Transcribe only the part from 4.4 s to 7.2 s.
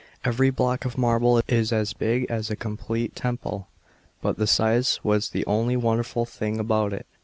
size was the only wonderful th ng ab >ut it.